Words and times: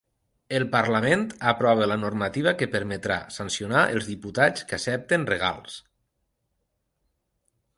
El 0.59 0.63
parlament 0.75 1.25
aprova 1.51 1.85
la 1.91 1.97
normativa 2.03 2.53
que 2.61 2.69
permetrà 2.75 3.17
sancionar 3.35 3.83
els 3.99 4.09
diputats 4.13 4.67
que 4.71 4.79
acceptin 4.79 5.29
regals 5.33 5.77